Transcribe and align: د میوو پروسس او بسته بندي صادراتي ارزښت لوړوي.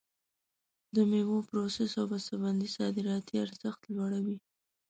د 0.95 0.97
میوو 1.11 1.37
پروسس 1.49 1.91
او 1.99 2.05
بسته 2.11 2.33
بندي 2.43 2.69
صادراتي 2.77 3.35
ارزښت 3.45 3.81
لوړوي. 3.95 4.37